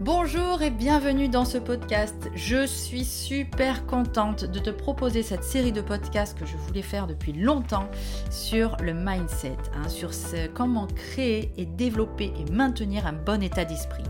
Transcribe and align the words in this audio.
Bonjour 0.00 0.62
et 0.62 0.70
bienvenue 0.70 1.28
dans 1.28 1.44
ce 1.44 1.58
podcast. 1.58 2.30
Je 2.34 2.66
suis 2.66 3.04
super 3.04 3.84
contente 3.84 4.46
de 4.46 4.58
te 4.58 4.70
proposer 4.70 5.22
cette 5.22 5.44
série 5.44 5.72
de 5.72 5.82
podcasts 5.82 6.38
que 6.38 6.46
je 6.46 6.56
voulais 6.56 6.80
faire 6.80 7.06
depuis 7.06 7.34
longtemps 7.34 7.86
sur 8.30 8.78
le 8.82 8.94
mindset, 8.94 9.58
hein, 9.74 9.90
sur 9.90 10.12
comment 10.54 10.86
créer 10.86 11.52
et 11.58 11.66
développer 11.66 12.32
et 12.34 12.50
maintenir 12.50 13.06
un 13.06 13.12
bon 13.12 13.42
état 13.42 13.66
d'esprit. 13.66 14.04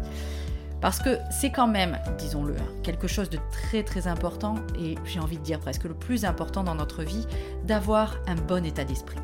Parce 0.80 1.00
que 1.00 1.18
c'est 1.32 1.50
quand 1.50 1.66
même, 1.66 1.98
disons-le, 2.18 2.54
hein, 2.54 2.72
quelque 2.84 3.09
chose 3.09 3.29
de 3.29 3.41
très 3.50 3.82
très 3.82 4.07
important 4.07 4.54
et 4.79 4.95
j'ai 5.04 5.18
envie 5.18 5.38
de 5.38 5.43
dire 5.43 5.59
presque 5.59 5.86
le 5.86 5.95
plus 5.95 6.25
important 6.25 6.62
dans 6.62 6.77
notre 6.77 7.02
vie, 7.02 7.27
d'avoir 7.64 8.16
un 8.29 8.36
bon 8.36 8.64
état 8.64 8.84
d'esprit. 8.84 9.18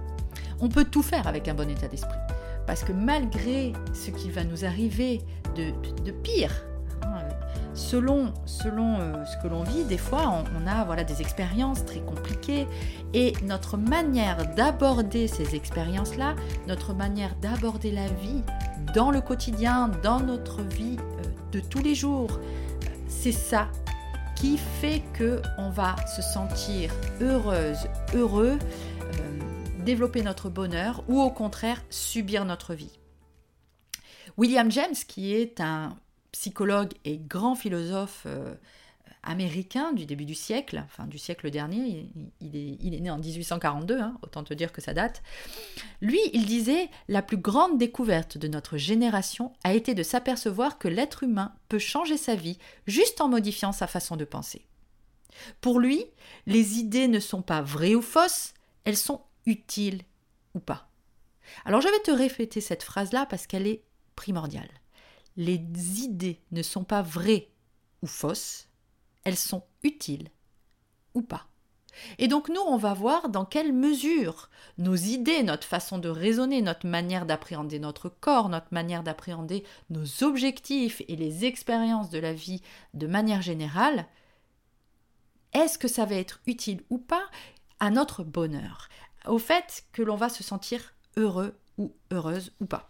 On 0.58 0.68
peut 0.68 0.84
tout 0.84 1.04
faire 1.04 1.28
avec 1.28 1.46
un 1.46 1.54
bon 1.54 1.70
état 1.70 1.86
d'esprit. 1.86 2.18
Parce 2.66 2.82
que 2.82 2.92
malgré 2.92 3.72
ce 3.94 4.10
qui 4.10 4.30
va 4.30 4.42
nous 4.42 4.64
arriver 4.64 5.20
de, 5.56 6.10
pire, 6.10 6.52
hein, 7.02 7.22
selon, 7.74 8.26
euh, 8.26 9.24
ce 9.24 9.36
que 9.42 9.48
l'on 9.48 9.62
vit, 9.62 9.84
des 9.84 9.98
fois 9.98 10.44
on, 10.54 10.66
a 10.66 10.84
voilà, 10.84 11.04
des 11.04 11.20
expériences 11.20 11.84
très 11.84 12.00
compliquées 12.00 12.66
et 13.14 13.32
notre 13.44 13.76
manière 13.76 14.54
d'aborder 14.54 15.28
ces 15.28 15.54
expériences-là, 15.54 16.34
notre 16.66 16.94
manière 16.94 17.34
d'aborder 17.36 17.90
la 17.90 18.06
vie 18.06 18.42
dans 18.94 19.10
le 19.10 19.20
quotidien, 19.20 19.90
dans 20.02 20.20
notre 20.20 20.62
vie 20.62 20.96
euh, 20.98 21.22
de 21.52 21.60
tous 21.60 21.82
les 21.82 21.94
jours, 21.94 22.40
c'est 23.08 23.32
ça 23.32 23.68
qui 24.34 24.58
fait 24.58 25.02
que 25.14 25.40
on 25.56 25.70
va 25.70 25.96
se 26.14 26.20
sentir 26.20 26.92
heureuse, 27.20 27.88
heureux 28.14 28.58
développer 29.86 30.22
notre 30.22 30.50
bonheur 30.50 31.04
ou 31.08 31.22
au 31.22 31.30
contraire 31.30 31.80
subir 31.88 32.44
notre 32.44 32.74
vie. 32.74 32.98
William 34.36 34.70
James, 34.70 34.94
qui 35.06 35.34
est 35.34 35.60
un 35.60 35.96
psychologue 36.32 36.92
et 37.04 37.16
grand 37.16 37.54
philosophe 37.54 38.24
euh, 38.26 38.54
américain 39.22 39.92
du 39.92 40.06
début 40.06 40.24
du 40.24 40.34
siècle, 40.34 40.82
enfin 40.84 41.06
du 41.06 41.18
siècle 41.18 41.50
dernier, 41.50 42.10
il, 42.40 42.56
est, 42.56 42.76
il 42.80 42.94
est, 42.94 43.00
né 43.00 43.10
en 43.10 43.18
1842, 43.18 43.98
hein, 43.98 44.16
autant 44.22 44.44
te 44.44 44.54
dire 44.54 44.72
que 44.72 44.80
ça 44.80 44.94
date, 44.94 45.22
lui, 46.00 46.20
il 46.32 46.46
disait, 46.46 46.88
la 47.08 47.22
plus 47.22 47.36
grande 47.36 47.78
découverte 47.78 48.38
de 48.38 48.48
notre 48.48 48.76
génération 48.76 49.52
a 49.64 49.74
été 49.74 49.94
de 49.94 50.02
s'apercevoir 50.02 50.78
que 50.78 50.88
l'être 50.88 51.22
humain 51.22 51.54
peut 51.68 51.78
changer 51.78 52.16
sa 52.16 52.34
vie 52.34 52.58
juste 52.86 53.20
en 53.20 53.28
modifiant 53.28 53.72
sa 53.72 53.86
façon 53.86 54.16
de 54.16 54.24
penser. 54.24 54.66
Pour 55.60 55.80
lui, 55.80 56.04
les 56.46 56.78
idées 56.78 57.08
ne 57.08 57.20
sont 57.20 57.42
pas 57.42 57.62
vraies 57.62 57.94
ou 57.94 58.02
fausses, 58.02 58.54
elles 58.84 58.96
sont 58.96 59.22
utile 59.46 60.02
ou 60.54 60.60
pas. 60.60 60.88
Alors 61.64 61.80
je 61.80 61.88
vais 61.88 62.00
te 62.00 62.10
répéter 62.10 62.60
cette 62.60 62.82
phrase-là 62.82 63.26
parce 63.26 63.46
qu'elle 63.46 63.66
est 63.66 63.82
primordiale. 64.16 64.70
Les 65.36 65.60
idées 66.02 66.40
ne 66.50 66.62
sont 66.62 66.84
pas 66.84 67.02
vraies 67.02 67.50
ou 68.02 68.06
fausses, 68.06 68.68
elles 69.24 69.36
sont 69.36 69.62
utiles 69.82 70.30
ou 71.14 71.22
pas. 71.22 71.46
Et 72.18 72.28
donc 72.28 72.48
nous, 72.48 72.60
on 72.60 72.76
va 72.76 72.92
voir 72.92 73.28
dans 73.28 73.44
quelle 73.44 73.72
mesure 73.72 74.50
nos 74.76 74.96
idées, 74.96 75.42
notre 75.42 75.66
façon 75.66 75.98
de 75.98 76.08
raisonner, 76.08 76.60
notre 76.60 76.86
manière 76.86 77.24
d'appréhender 77.24 77.78
notre 77.78 78.08
corps, 78.08 78.48
notre 78.48 78.72
manière 78.72 79.02
d'appréhender 79.02 79.64
nos 79.88 80.22
objectifs 80.22 81.02
et 81.08 81.16
les 81.16 81.44
expériences 81.44 82.10
de 82.10 82.18
la 82.18 82.34
vie 82.34 82.60
de 82.92 83.06
manière 83.06 83.40
générale, 83.40 84.06
est-ce 85.54 85.78
que 85.78 85.88
ça 85.88 86.04
va 86.04 86.16
être 86.16 86.40
utile 86.46 86.82
ou 86.90 86.98
pas 86.98 87.24
à 87.80 87.90
notre 87.90 88.24
bonheur 88.24 88.88
au 89.26 89.38
fait 89.38 89.84
que 89.92 90.02
l'on 90.02 90.16
va 90.16 90.28
se 90.28 90.42
sentir 90.42 90.94
heureux 91.16 91.58
ou 91.78 91.92
heureuse 92.10 92.52
ou 92.60 92.66
pas. 92.66 92.88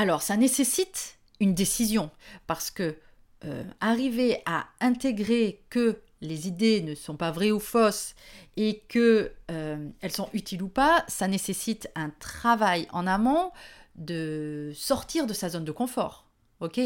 Alors, 0.00 0.22
ça 0.22 0.38
nécessite 0.38 1.18
une 1.40 1.54
décision, 1.54 2.10
parce 2.46 2.70
que 2.70 2.96
euh, 3.44 3.62
arriver 3.82 4.40
à 4.46 4.66
intégrer 4.80 5.62
que 5.68 6.00
les 6.22 6.48
idées 6.48 6.80
ne 6.80 6.94
sont 6.94 7.16
pas 7.16 7.30
vraies 7.30 7.50
ou 7.50 7.60
fausses 7.60 8.14
et 8.56 8.82
que 8.88 9.30
euh, 9.50 9.88
elles 10.00 10.10
sont 10.10 10.30
utiles 10.32 10.62
ou 10.62 10.68
pas, 10.68 11.04
ça 11.06 11.28
nécessite 11.28 11.90
un 11.96 12.08
travail 12.08 12.88
en 12.92 13.06
amont 13.06 13.52
de 13.94 14.72
sortir 14.74 15.26
de 15.26 15.34
sa 15.34 15.50
zone 15.50 15.66
de 15.66 15.72
confort. 15.72 16.24
Ok? 16.60 16.80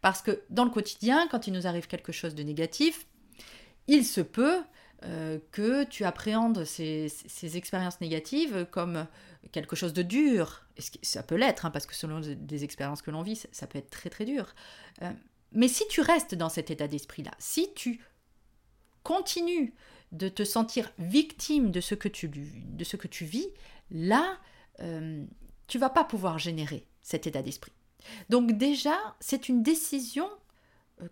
Parce 0.00 0.22
que 0.22 0.40
dans 0.48 0.64
le 0.64 0.70
quotidien, 0.70 1.26
quand 1.28 1.48
il 1.48 1.52
nous 1.52 1.66
arrive 1.66 1.88
quelque 1.88 2.12
chose 2.12 2.36
de 2.36 2.44
négatif, 2.44 3.04
il 3.88 4.04
se 4.04 4.20
peut 4.20 4.60
euh, 5.06 5.40
que 5.50 5.82
tu 5.82 6.04
appréhendes 6.04 6.62
ces, 6.64 7.10
expériences 7.56 8.00
négatives 8.00 8.64
comme 8.70 9.08
quelque 9.52 9.76
chose 9.76 9.92
de 9.92 10.02
dur. 10.02 10.66
Et 10.76 10.82
ça 11.02 11.22
peut 11.22 11.36
l'être, 11.36 11.66
hein, 11.66 11.70
parce 11.70 11.86
que 11.86 11.94
selon 11.94 12.20
des 12.20 12.64
expériences 12.64 13.02
que 13.02 13.10
l'on 13.10 13.22
vit, 13.22 13.40
ça, 13.52 13.66
peut 13.66 13.78
être 13.78 13.90
très 13.90 14.10
très 14.10 14.24
dur. 14.24 14.54
Euh, 15.02 15.10
mais 15.52 15.68
si 15.68 15.86
tu 15.88 16.00
restes 16.00 16.34
dans 16.34 16.48
cet 16.48 16.70
état 16.70 16.88
d'esprit-là, 16.88 17.32
si 17.38 17.72
tu 17.74 18.00
continues 19.02 19.74
de 20.12 20.28
te 20.28 20.44
sentir 20.44 20.92
victime 20.98 21.70
de 21.70 21.80
ce 21.80 21.94
que 21.94 22.08
tu, 22.08 22.28
de 22.28 22.84
ce 22.84 22.96
que 22.96 23.08
tu 23.08 23.24
vis, 23.24 23.48
là, 23.90 24.38
euh, 24.80 25.24
tu 25.66 25.78
vas 25.78 25.90
pas 25.90 26.04
pouvoir 26.04 26.38
générer 26.38 26.86
cet 27.02 27.26
état 27.26 27.42
d'esprit. 27.42 27.72
Donc 28.28 28.52
déjà, 28.52 28.96
c'est 29.20 29.48
une 29.48 29.62
décision 29.62 30.28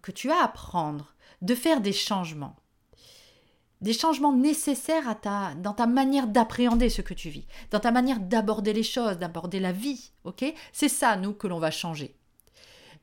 que 0.02 0.12
tu 0.12 0.30
as 0.30 0.42
à 0.42 0.48
prendre 0.48 1.14
de 1.42 1.54
faire 1.54 1.80
des 1.80 1.92
changements 1.92 2.56
des 3.80 3.92
changements 3.92 4.32
nécessaires 4.32 5.08
à 5.08 5.14
ta, 5.14 5.54
dans 5.54 5.72
ta 5.72 5.86
manière 5.86 6.26
d'appréhender 6.26 6.88
ce 6.88 7.02
que 7.02 7.14
tu 7.14 7.28
vis, 7.30 7.46
dans 7.70 7.80
ta 7.80 7.90
manière 7.90 8.20
d'aborder 8.20 8.72
les 8.72 8.82
choses, 8.82 9.18
d'aborder 9.18 9.60
la 9.60 9.72
vie. 9.72 10.12
ok? 10.24 10.44
C'est 10.72 10.88
ça, 10.88 11.16
nous, 11.16 11.32
que 11.32 11.46
l'on 11.46 11.58
va 11.58 11.70
changer. 11.70 12.16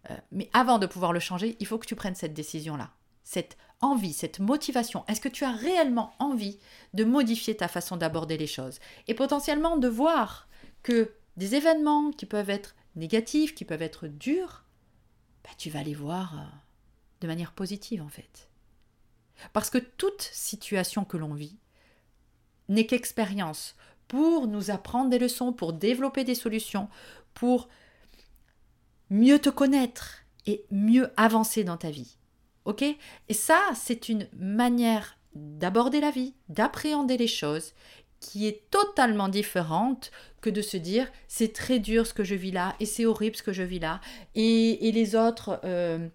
Euh, 0.10 0.18
mais 0.32 0.50
avant 0.54 0.80
de 0.80 0.86
pouvoir 0.86 1.14
le 1.14 1.20
changer, 1.20 1.56
il 1.60 1.68
faut 1.68 1.78
que 1.78 1.88
tu 1.88 1.96
prennes 1.96 2.16
cette 2.16 2.34
décision-là, 2.34 2.92
cette 3.24 3.58
envie, 3.82 4.14
cette 4.14 4.40
motivation. 4.40 5.04
Est-ce 5.08 5.22
que 5.22 5.30
tu 5.30 5.44
as 5.44 5.52
réellement 5.52 6.14
envie 6.20 6.60
de 6.94 7.04
modifier 7.04 7.56
ta 7.56 7.68
façon 7.68 7.98
d'aborder 7.98 8.38
les 8.38 8.48
choses 8.48 8.80
Et 9.08 9.14
potentiellement 9.14 9.78
de 9.78 9.88
voir 9.88 10.48
que 10.84 11.12
des 11.38 11.56
événements 11.56 12.12
qui 12.12 12.26
peuvent 12.26 12.50
être 12.50 12.76
négatifs, 12.96 13.56
qui 13.56 13.66
peuvent 13.66 13.82
être 13.82 14.08
durs, 14.08 14.64
bah, 15.44 15.50
tu 15.58 15.70
vas 15.70 15.84
les 15.84 15.94
voir 15.94 16.40
euh, 16.40 16.44
de 17.22 17.28
manière 17.28 17.52
positive 17.52 18.02
en 18.02 18.10
fait. 18.10 18.50
Parce 19.54 19.70
que 19.70 19.78
toute 19.78 20.22
situation 20.22 21.06
que 21.06 21.18
l'on 21.18 21.34
vit 21.34 21.58
n'est 22.70 22.86
qu'expérience 22.86 23.76
pour 24.08 24.48
nous 24.48 24.72
apprendre 24.72 25.10
des 25.10 25.20
leçons, 25.20 25.54
pour 25.54 25.74
développer 25.74 26.24
des 26.24 26.36
solutions, 26.36 26.90
pour 27.34 27.70
mieux 29.10 29.40
te 29.40 29.50
connaître 29.50 30.20
et 30.46 30.66
mieux 30.72 31.12
avancer 31.18 31.64
dans 31.64 31.78
ta 31.78 31.90
vie. 31.90 32.18
OK? 32.66 32.84
Et 32.84 33.34
ça, 33.34 33.60
c'est 33.76 34.10
une 34.10 34.28
manière 34.38 35.18
d'aborder 35.34 36.00
la 36.00 36.12
vie, 36.12 36.34
d'appréhender 36.50 37.18
les 37.18 37.28
choses 37.28 37.74
qui 38.20 38.48
est 38.48 38.70
totalement 38.72 39.28
différente 39.28 40.12
que 40.42 40.50
de 40.50 40.62
se 40.62 40.78
dire 40.78 41.12
c'est 41.28 41.54
très 41.54 41.80
dur 41.80 42.08
ce 42.08 42.14
que 42.14 42.24
je 42.24 42.36
vis 42.36 42.52
là 42.52 42.76
et 42.80 42.86
c'est 42.86 43.06
horrible 43.06 43.36
ce 43.36 43.44
que 43.44 43.54
je 43.54 43.62
vis 43.62 43.80
là 43.80 44.00
et, 44.34 44.92
les 44.92 45.16
autres 45.16 45.60
euh, 45.64 46.08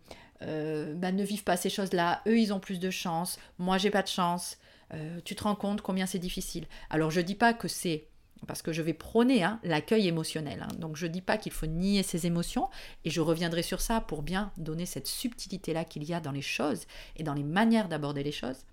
euh, 0.42 0.94
bah, 0.94 1.12
ne 1.12 1.22
vivent 1.22 1.44
pas 1.44 1.56
ces 1.56 1.70
choses-là, 1.70 2.22
eux 2.26 2.38
ils 2.38 2.52
ont 2.52 2.60
plus 2.60 2.78
de 2.78 2.90
chance, 2.90 3.38
moi 3.58 3.78
j'ai 3.78 3.90
pas 3.90 4.02
de 4.02 4.08
chance. 4.08 4.58
Euh, 4.92 5.20
tu 5.24 5.36
te 5.36 5.44
rends 5.44 5.54
compte 5.54 5.82
combien 5.82 6.06
c'est 6.06 6.18
difficile. 6.18 6.66
Alors 6.88 7.10
je 7.10 7.20
dis 7.20 7.34
pas 7.34 7.54
que 7.54 7.68
c'est 7.68 8.06
parce 8.46 8.62
que 8.62 8.72
je 8.72 8.82
vais 8.82 8.94
prôner 8.94 9.42
hein, 9.44 9.60
l'accueil 9.62 10.08
émotionnel. 10.08 10.62
Hein. 10.62 10.74
donc 10.78 10.96
je 10.96 11.06
dis 11.06 11.20
pas 11.20 11.36
qu'il 11.36 11.52
faut 11.52 11.66
nier 11.66 12.02
ses 12.02 12.26
émotions 12.26 12.68
et 13.04 13.10
je 13.10 13.20
reviendrai 13.20 13.62
sur 13.62 13.80
ça 13.80 14.00
pour 14.00 14.22
bien 14.22 14.50
donner 14.56 14.86
cette 14.86 15.06
subtilité 15.06 15.72
là 15.72 15.84
qu'il 15.84 16.04
y 16.04 16.14
a 16.14 16.20
dans 16.20 16.32
les 16.32 16.42
choses 16.42 16.86
et 17.16 17.22
dans 17.22 17.34
les 17.34 17.44
manières 17.44 17.88
d'aborder 17.88 18.22
les 18.22 18.32
choses, 18.32 18.64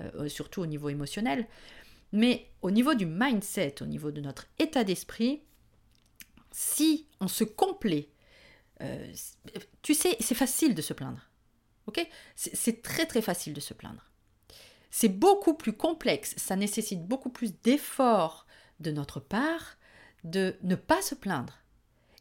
euh, 0.00 0.28
surtout 0.28 0.62
au 0.62 0.66
niveau 0.66 0.88
émotionnel. 0.88 1.46
Mais 2.12 2.46
au 2.62 2.70
niveau 2.70 2.94
du 2.94 3.06
mindset, 3.06 3.82
au 3.82 3.86
niveau 3.86 4.10
de 4.10 4.20
notre 4.20 4.46
état 4.58 4.84
d'esprit, 4.84 5.42
si 6.50 7.08
on 7.20 7.28
se 7.28 7.44
complaît 7.44 8.08
euh, 8.82 9.12
tu 9.82 9.94
sais, 9.94 10.16
c'est 10.20 10.34
facile 10.34 10.74
de 10.74 10.82
se 10.82 10.92
plaindre. 10.92 11.30
C'est 12.34 12.82
très 12.82 13.06
très 13.06 13.22
facile 13.22 13.52
de 13.52 13.60
se 13.60 13.74
plaindre. 13.74 14.10
C'est 14.90 15.08
beaucoup 15.08 15.54
plus 15.54 15.72
complexe, 15.72 16.34
ça 16.36 16.56
nécessite 16.56 17.06
beaucoup 17.06 17.30
plus 17.30 17.60
d'efforts 17.62 18.46
de 18.80 18.90
notre 18.90 19.20
part 19.20 19.76
de 20.24 20.56
ne 20.62 20.74
pas 20.74 21.02
se 21.02 21.14
plaindre 21.14 21.58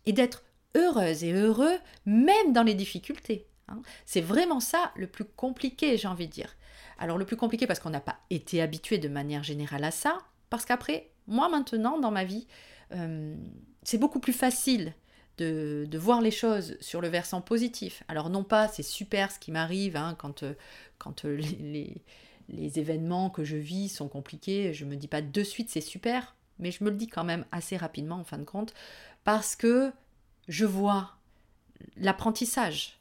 et 0.05 0.13
d'être 0.13 0.43
heureuse 0.75 1.23
et 1.23 1.31
heureux 1.31 1.77
même 2.05 2.51
dans 2.51 2.63
les 2.63 2.73
difficultés. 2.73 3.47
Hein. 3.67 3.81
C'est 4.05 4.21
vraiment 4.21 4.59
ça 4.59 4.91
le 4.95 5.07
plus 5.07 5.25
compliqué, 5.25 5.97
j'ai 5.97 6.07
envie 6.07 6.27
de 6.27 6.33
dire. 6.33 6.55
Alors 6.97 7.17
le 7.17 7.25
plus 7.25 7.37
compliqué 7.37 7.65
parce 7.67 7.79
qu'on 7.79 7.89
n'a 7.89 8.01
pas 8.01 8.19
été 8.29 8.61
habitué 8.61 8.97
de 8.97 9.07
manière 9.07 9.43
générale 9.43 9.83
à 9.83 9.91
ça, 9.91 10.19
parce 10.49 10.65
qu'après, 10.65 11.11
moi 11.27 11.49
maintenant 11.49 11.99
dans 11.99 12.11
ma 12.11 12.23
vie, 12.23 12.47
euh, 12.91 13.35
c'est 13.83 13.97
beaucoup 13.97 14.19
plus 14.19 14.33
facile 14.33 14.93
de, 15.37 15.97
voir 15.97 16.21
les 16.21 16.31
choses 16.31 16.77
sur 16.79 17.01
le 17.01 17.07
versant 17.07 17.41
positif. 17.41 18.03
Alors 18.07 18.29
non 18.29 18.43
pas 18.43 18.67
c'est 18.67 18.83
super 18.83 19.31
ce 19.31 19.39
qui 19.39 19.51
m'arrive 19.51 19.95
hein, 19.95 20.15
quand, 20.17 20.43
euh, 20.43 20.53
euh, 21.25 21.41
les, 22.49 22.79
événements 22.79 23.29
que 23.29 23.43
je 23.43 23.57
vis 23.57 23.89
sont 23.89 24.07
compliqués, 24.07 24.73
je 24.73 24.85
me 24.85 24.95
dis 24.95 25.07
pas 25.07 25.21
de 25.21 25.43
suite 25.43 25.69
c'est 25.69 25.81
super, 25.81 26.35
mais 26.59 26.71
je 26.71 26.83
me 26.83 26.89
le 26.89 26.95
dis 26.95 27.07
quand 27.07 27.23
même 27.23 27.45
assez 27.51 27.77
rapidement 27.77 28.17
en 28.17 28.23
fin 28.23 28.37
de 28.37 28.43
compte, 28.43 28.73
parce 29.23 29.55
que 29.55 29.91
je 30.47 30.65
vois 30.65 31.17
l'apprentissage 31.97 32.99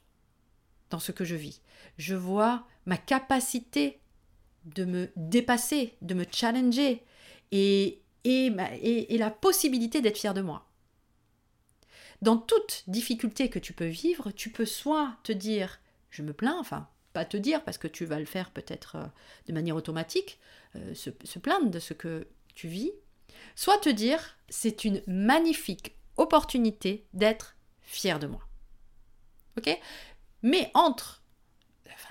dans 0.89 0.99
ce 0.99 1.11
que 1.11 1.25
je 1.25 1.35
vis. 1.35 1.61
Je 1.97 2.15
vois 2.15 2.65
ma 2.85 2.97
capacité 2.97 3.99
de 4.65 4.85
me 4.85 5.11
dépasser, 5.15 5.95
de 6.01 6.13
me 6.13 6.25
challenger 6.29 7.03
et, 7.51 8.01
et, 8.23 9.17
la 9.17 9.29
possibilité 9.29 10.01
d'être 10.01 10.17
fier 10.17 10.33
de 10.33 10.41
moi. 10.41 10.65
Dans 12.23 12.37
toute 12.37 12.85
difficulté 12.87 13.49
que 13.49 13.59
tu 13.59 13.73
peux 13.73 13.85
vivre, 13.85 14.31
tu 14.31 14.49
peux 14.49 14.65
soit 14.65 15.17
te 15.23 15.33
dire 15.33 15.81
je 16.09 16.21
me 16.21 16.31
plains, 16.31 16.57
enfin 16.57 16.87
pas 17.11 17.25
te 17.25 17.35
dire 17.35 17.61
parce 17.65 17.77
que 17.77 17.89
tu 17.89 18.05
vas 18.05 18.17
le 18.17 18.25
faire 18.25 18.51
peut-être 18.51 18.95
euh, 18.95 19.05
de 19.47 19.51
manière 19.51 19.75
automatique, 19.75 20.39
euh, 20.77 20.93
se, 20.95 21.09
plaindre 21.39 21.69
de 21.69 21.79
ce 21.79 21.93
que 21.93 22.25
tu 22.55 22.69
vis, 22.69 22.93
soit 23.55 23.77
te 23.77 23.89
dire 23.89 24.37
c'est 24.47 24.85
une 24.85 25.03
magnifique 25.05 25.97
opportunité 26.15 27.05
d'être 27.13 27.57
fier 27.81 28.19
de 28.19 28.27
moi. 28.27 28.47
Ok? 29.57 29.77
Mais 30.43 30.71
entre 30.75 31.23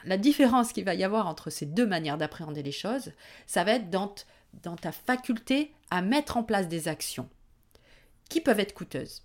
la 0.04 0.18
différence 0.18 0.74
qu'il 0.74 0.84
va 0.84 0.94
y 0.94 1.04
avoir 1.04 1.26
entre 1.26 1.48
ces 1.48 1.64
deux 1.64 1.86
manières 1.86 2.18
d'appréhender 2.18 2.62
les 2.62 2.70
choses, 2.70 3.12
ça 3.46 3.64
va 3.64 3.72
être 3.72 3.88
dans 3.88 4.76
ta 4.76 4.92
faculté 4.92 5.72
à 5.90 6.02
mettre 6.02 6.36
en 6.36 6.44
place 6.44 6.68
des 6.68 6.88
actions 6.88 7.30
qui 8.28 8.42
peuvent 8.42 8.60
être 8.60 8.74
coûteuses, 8.74 9.24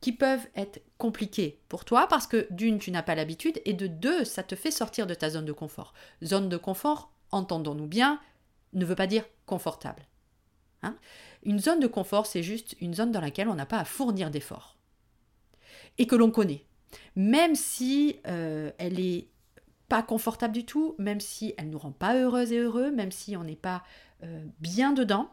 qui 0.00 0.12
peuvent 0.12 0.46
être 0.54 0.80
compliquées 0.96 1.60
pour 1.68 1.84
toi 1.84 2.06
parce 2.06 2.26
que 2.26 2.46
d'une, 2.50 2.78
tu 2.78 2.90
n'as 2.90 3.02
pas 3.02 3.14
l'habitude 3.14 3.60
et 3.64 3.72
de 3.72 3.86
deux, 3.86 4.24
ça 4.24 4.42
te 4.42 4.54
fait 4.54 4.70
sortir 4.70 5.06
de 5.06 5.14
ta 5.14 5.30
zone 5.30 5.44
de 5.44 5.52
confort. 5.52 5.92
Zone 6.24 6.48
de 6.48 6.56
confort, 6.56 7.12
entendons-nous 7.32 7.86
bien, 7.86 8.20
ne 8.74 8.84
veut 8.84 8.94
pas 8.94 9.06
dire 9.06 9.24
confortable. 9.46 10.06
Hein 10.82 10.96
une 11.42 11.58
zone 11.58 11.80
de 11.80 11.86
confort, 11.86 12.26
c'est 12.26 12.42
juste 12.42 12.76
une 12.80 12.94
zone 12.94 13.12
dans 13.12 13.20
laquelle 13.20 13.48
on 13.48 13.54
n'a 13.54 13.66
pas 13.66 13.78
à 13.78 13.84
fournir 13.84 14.30
d'efforts 14.30 14.76
et 15.98 16.06
que 16.06 16.16
l'on 16.16 16.30
connaît. 16.30 16.64
Même 17.16 17.54
si 17.54 18.20
euh, 18.26 18.70
elle 18.78 19.00
est 19.00 19.28
pas 19.88 20.02
confortable 20.02 20.54
du 20.54 20.64
tout, 20.64 20.94
même 20.98 21.20
si 21.20 21.54
elle 21.56 21.70
nous 21.70 21.78
rend 21.78 21.92
pas 21.92 22.16
heureuse 22.16 22.52
et 22.52 22.58
heureux, 22.58 22.90
même 22.90 23.12
si 23.12 23.36
on 23.36 23.44
n'est 23.44 23.56
pas 23.56 23.82
euh, 24.22 24.44
bien 24.60 24.92
dedans, 24.92 25.30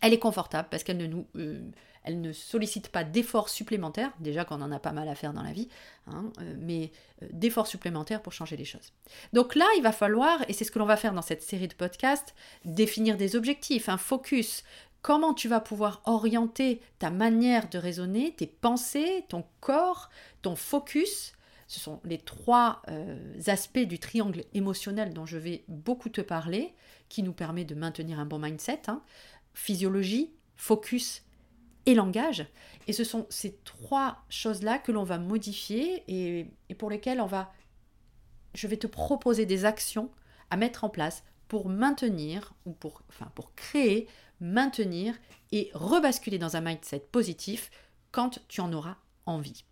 elle 0.00 0.12
est 0.12 0.18
confortable 0.18 0.68
parce 0.70 0.84
qu'elle 0.84 0.96
ne 0.98 1.06
nous, 1.06 1.26
euh, 1.36 1.60
elle 2.08 2.22
ne 2.22 2.32
sollicite 2.32 2.88
pas 2.88 3.04
d'efforts 3.04 3.50
supplémentaires, 3.50 4.12
déjà 4.18 4.46
qu'on 4.46 4.62
en 4.62 4.72
a 4.72 4.78
pas 4.78 4.92
mal 4.92 5.10
à 5.10 5.14
faire 5.14 5.34
dans 5.34 5.42
la 5.42 5.52
vie, 5.52 5.68
hein, 6.06 6.32
euh, 6.40 6.54
mais 6.58 6.90
d'efforts 7.32 7.66
supplémentaires 7.66 8.22
pour 8.22 8.32
changer 8.32 8.56
les 8.56 8.64
choses. 8.64 8.94
Donc 9.34 9.54
là, 9.54 9.66
il 9.76 9.82
va 9.82 9.92
falloir, 9.92 10.42
et 10.48 10.54
c'est 10.54 10.64
ce 10.64 10.70
que 10.70 10.78
l'on 10.78 10.86
va 10.86 10.96
faire 10.96 11.12
dans 11.12 11.20
cette 11.20 11.42
série 11.42 11.68
de 11.68 11.74
podcasts, 11.74 12.34
définir 12.64 13.18
des 13.18 13.36
objectifs, 13.36 13.90
un 13.90 13.98
focus, 13.98 14.64
comment 15.02 15.34
tu 15.34 15.48
vas 15.48 15.60
pouvoir 15.60 16.00
orienter 16.06 16.80
ta 16.98 17.10
manière 17.10 17.68
de 17.68 17.76
raisonner, 17.76 18.34
tes 18.34 18.46
pensées, 18.46 19.26
ton 19.28 19.44
corps, 19.60 20.08
ton 20.40 20.56
focus? 20.56 21.34
Ce 21.66 21.78
sont 21.78 22.00
les 22.04 22.16
trois 22.16 22.80
euh, 22.88 23.38
aspects 23.48 23.78
du 23.80 23.98
triangle 23.98 24.44
émotionnel 24.54 25.12
dont 25.12 25.26
je 25.26 25.36
vais 25.36 25.62
beaucoup 25.68 26.08
te 26.08 26.22
parler, 26.22 26.74
qui 27.10 27.22
nous 27.22 27.34
permet 27.34 27.66
de 27.66 27.74
maintenir 27.74 28.18
un 28.18 28.24
bon 28.24 28.38
mindset. 28.38 28.80
Hein. 28.88 29.02
Physiologie, 29.52 30.32
focus 30.56 31.22
et 31.88 31.94
langage. 31.94 32.46
Et 32.86 32.92
ce 32.92 33.02
sont 33.02 33.26
ces 33.30 33.56
trois 33.64 34.22
choses-là 34.28 34.78
que 34.78 34.92
l'on 34.92 35.04
va 35.04 35.16
modifier 35.16 36.04
et, 36.06 36.46
pour 36.74 36.90
lesquelles 36.90 37.20
on 37.20 37.26
va... 37.26 37.50
Je 38.54 38.66
vais 38.66 38.76
te 38.76 38.86
proposer 38.86 39.46
des 39.46 39.64
actions 39.64 40.10
à 40.50 40.58
mettre 40.58 40.84
en 40.84 40.90
place 40.90 41.24
pour 41.48 41.70
maintenir, 41.70 42.52
ou 42.66 42.72
pour, 42.72 43.02
enfin, 43.08 43.32
pour 43.34 43.54
créer, 43.54 44.06
maintenir 44.38 45.14
et 45.50 45.70
rebasculer 45.72 46.38
dans 46.38 46.56
un 46.56 46.60
mindset 46.60 47.00
positif 47.10 47.70
quand 48.10 48.38
tu 48.48 48.60
en 48.60 48.70
auras 48.74 48.96
envie. 49.24 49.64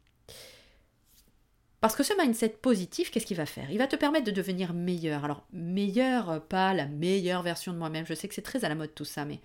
Parce 1.82 1.94
que 1.94 2.02
ce 2.02 2.18
mindset 2.18 2.48
positif, 2.48 3.10
qu'est-ce 3.10 3.26
qu'il 3.26 3.36
va 3.36 3.44
faire? 3.44 3.70
Il 3.70 3.76
va 3.76 3.86
te 3.86 3.96
permettre 3.96 4.24
de 4.24 4.30
devenir 4.30 4.72
meilleur. 4.72 5.22
Alors, 5.26 5.46
meilleur, 5.52 6.42
pas 6.46 6.72
la 6.72 6.86
meilleure 6.86 7.42
version 7.42 7.74
de 7.74 7.78
moi-même, 7.78 8.06
je 8.06 8.14
sais 8.14 8.26
que 8.26 8.34
c'est 8.34 8.40
très 8.40 8.64
à 8.64 8.70
la 8.70 8.74
mode 8.74 8.94
tout 8.94 9.04
ça, 9.04 9.26
mais, 9.26 9.40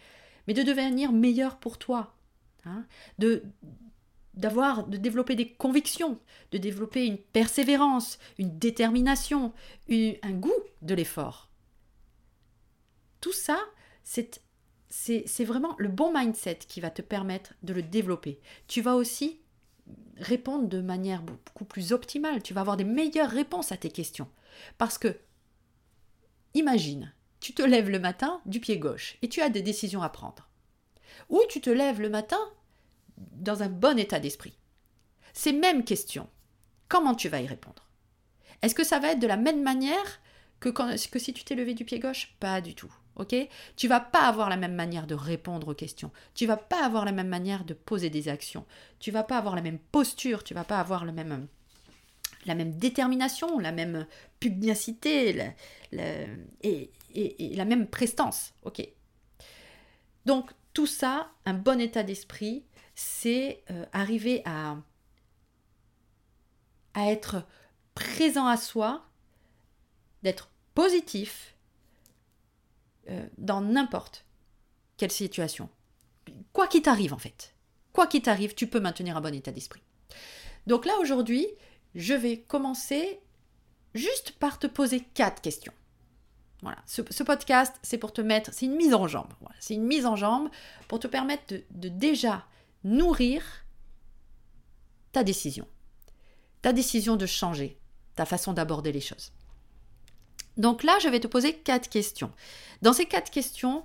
mais 0.48 0.54
de 0.54 0.64
devenir 0.64 1.12
meilleur 1.12 1.60
pour 1.60 1.78
toi. 1.78 2.16
Hein 2.66 2.86
de 3.18 3.44
d'avoir, 4.34 4.88
de 4.88 4.98
développer 4.98 5.36
des 5.36 5.52
convictions, 5.52 6.18
de 6.52 6.58
développer 6.58 7.06
une 7.06 7.18
persévérance, 7.18 8.18
une 8.38 8.58
détermination, 8.58 9.54
un 9.90 10.32
goût 10.32 10.52
de 10.82 10.94
l'effort. 10.94 11.50
Tout 13.20 13.34
ça, 13.34 13.60
c'est, 14.04 14.42
c'est 14.90 15.44
vraiment 15.44 15.76
le 15.78 15.90
bon 15.90 16.14
mindset 16.18 16.60
qui 16.68 16.82
va 16.82 16.90
te 16.90 17.02
permettre 17.02 17.54
de 17.64 17.74
le 17.74 17.84
développer. 17.84 18.40
Tu 18.68 18.82
vas 18.82 18.96
aussi 18.96 19.42
répondre 20.18 20.68
de 20.68 20.82
manière 20.82 21.24
beaucoup 21.24 21.66
plus 21.66 21.92
optimale. 21.92 22.42
Tu 22.42 22.54
vas 22.54 22.62
avoir 22.62 22.78
des 22.78 22.84
meilleures 22.84 23.30
réponses 23.30 23.72
à 23.72 23.78
tes 23.78 23.92
questions. 23.92 24.30
Parce 24.78 24.98
que, 24.98 25.20
imagine, 26.54 27.14
tu 27.40 27.54
te 27.54 27.62
lèves 27.62 27.90
le 27.90 28.00
matin 28.00 28.42
du 28.46 28.60
pied 28.60 28.78
gauche 28.78 29.18
et 29.22 29.30
tu 29.30 29.42
as 29.42 29.50
des 29.50 29.62
décisions 29.62 30.02
à 30.02 30.10
prendre. 30.10 30.51
Ou 31.30 31.42
tu 31.50 31.62
te 31.62 31.70
lèves 31.70 32.02
le 32.02 32.10
matin 32.10 32.40
dans 33.18 33.64
un 33.64 33.70
bon 33.70 33.98
état 33.98 34.20
d'esprit. 34.20 34.58
Ces 35.34 35.54
mêmes 35.54 35.84
questions, 35.84 36.30
comment 36.88 37.16
tu 37.16 37.30
vas 37.30 37.42
y 37.42 37.48
répondre? 37.48 37.88
Est-ce 38.62 38.76
que 38.76 38.84
ça 38.84 39.00
va 39.00 39.12
être 39.12 39.20
de 39.20 39.28
la 39.28 39.38
même 39.38 39.64
manière 39.64 40.22
que, 40.60 40.70
quand, 40.70 40.96
si 40.98 41.34
tu 41.34 41.44
t'es 41.44 41.56
levé 41.56 41.74
du 41.74 41.86
pied 41.86 42.00
gauche? 42.00 42.36
Pas 42.40 42.62
du 42.62 42.76
tout 42.76 42.94
ok? 43.16 43.36
Tu 43.76 43.88
vas 43.88 44.00
pas 44.00 44.28
avoir 44.28 44.50
la 44.50 44.58
même 44.58 44.76
manière 44.76 45.08
de 45.08 45.16
répondre 45.16 45.70
aux 45.70 45.74
questions. 45.74 46.12
Tu 46.34 46.46
vas 46.46 46.58
pas 46.58 46.84
avoir 46.84 47.06
la 47.06 47.12
même 47.12 47.28
manière 47.28 47.64
de 47.66 47.74
poser 47.74 48.10
des 48.10 48.28
actions. 48.28 48.66
Tu 49.00 49.12
vas 49.12 49.24
pas 49.24 49.38
avoir 49.38 49.56
la 49.56 49.62
même 49.62 49.80
posture. 49.80 50.44
Tu 50.44 50.54
vas 50.54 50.64
pas 50.64 50.80
avoir 50.80 51.06
le 51.06 51.12
même, 51.12 51.48
la 52.46 52.56
même 52.56 52.74
détermination, 52.74 53.60
la 53.60 53.72
même 53.72 54.06
pugnacité 54.40 55.54
et, 56.64 56.92
la 57.56 57.66
même 57.66 57.88
prestance, 57.88 58.54
Donc 60.26 60.52
tout 60.74 60.88
ça, 60.88 61.32
un 61.46 61.54
bon 61.54 61.80
état 61.80 62.04
d'esprit, 62.04 62.66
c'est 62.96 63.64
euh, 63.72 63.86
arriver 63.94 64.42
à, 64.46 64.78
être 66.96 67.46
présent 67.96 68.48
à 68.48 68.58
soi, 68.58 69.06
d'être 70.24 70.52
positif, 70.74 71.56
euh, 73.10 73.28
dans 73.38 73.62
n'importe 73.62 74.26
quelle 74.98 75.12
situation. 75.12 75.70
Quoi 76.54 76.68
qu'il 76.68 76.82
t'arrive 76.82 77.14
en 77.14 77.18
fait. 77.18 77.56
Quoi 77.94 78.08
qu'il 78.08 78.22
t'arrive, 78.22 78.54
tu 78.54 78.68
peux 78.68 78.80
maintenir 78.80 79.18
un 79.18 79.22
bon 79.22 79.34
état 79.34 79.52
d'esprit. 79.52 79.82
Donc 80.68 80.86
là 80.86 80.94
aujourd'hui, 81.02 81.48
je 81.96 82.14
vais 82.14 82.42
commencer 82.42 83.20
juste 83.94 84.34
par 84.34 84.60
te 84.60 84.68
poser 84.68 85.02
quatre 85.02 85.42
questions. 85.42 85.74
Voilà, 86.62 86.78
ce, 86.86 87.24
podcast, 87.24 87.76
c'est 87.82 87.98
pour 87.98 88.14
te 88.14 88.22
mettre, 88.22 88.54
c'est 88.54 88.66
une 88.66 88.76
mise 88.76 88.94
en 88.94 89.08
jambe. 89.08 89.34
c'est 89.60 89.74
une 89.74 89.86
mise 89.86 90.06
en 90.06 90.16
jambe 90.16 90.50
pour 90.88 91.00
te 91.00 91.08
permettre 91.08 91.56
de, 91.72 91.90
déjà 91.90 92.46
nourrir 92.84 93.44
ta 95.12 95.24
décision. 95.24 95.68
Ta 96.62 96.72
décision 96.72 97.16
de 97.16 97.26
changer 97.26 97.80
ta 98.16 98.26
façon 98.26 98.54
d'aborder 98.54 98.92
les 98.92 99.02
choses. 99.02 99.32
Donc 100.58 100.84
là, 100.84 100.98
je 101.02 101.08
vais 101.10 101.20
te 101.20 101.28
poser 101.28 101.54
quatre 101.54 101.90
questions. 101.90 102.32
Dans 102.84 102.94
ces 102.94 103.06
quatre 103.06 103.32
questions, 103.32 103.84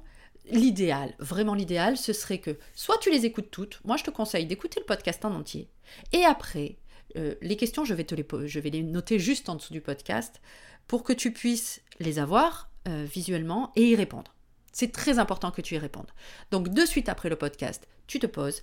l'idéal, 0.50 1.14
vraiment 1.18 1.54
l'idéal, 1.54 1.96
ce 1.96 2.12
serait 2.12 2.38
que 2.38 2.58
soit 2.74 2.98
tu 2.98 3.10
les 3.10 3.24
écoutes 3.24 3.50
toutes, 3.50 3.80
moi 3.84 3.96
je 3.96 4.04
te 4.04 4.10
conseille 4.10 4.46
d'écouter 4.46 4.80
le 4.80 4.86
podcast 4.86 5.24
en 5.24 5.34
entier, 5.34 5.70
et 6.12 6.24
après, 6.24 6.76
euh, 7.16 7.34
les 7.40 7.56
questions, 7.56 7.84
je 7.84 7.94
vais 7.94 8.70
les 8.70 8.82
noter 8.82 9.18
juste 9.18 9.48
en 9.48 9.54
dessous 9.54 9.72
du 9.72 9.80
podcast 9.80 10.40
pour 10.86 11.02
que 11.02 11.12
tu 11.12 11.32
puisses 11.32 11.82
les 11.98 12.18
avoir 12.18 12.70
euh, 12.88 13.04
visuellement 13.04 13.72
et 13.76 13.88
y 13.88 13.96
répondre. 13.96 14.34
C'est 14.72 14.92
très 14.92 15.18
important 15.18 15.50
que 15.50 15.62
tu 15.62 15.74
y 15.74 15.78
répondes. 15.78 16.10
Donc 16.50 16.68
de 16.68 16.84
suite 16.84 17.08
après 17.08 17.28
le 17.28 17.36
podcast, 17.36 17.88
tu 18.06 18.18
te 18.18 18.26
poses 18.26 18.62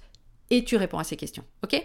et 0.50 0.64
tu 0.64 0.78
réponds 0.78 1.00
à 1.00 1.04
ces 1.04 1.18
questions. 1.18 1.46
OK? 1.64 1.76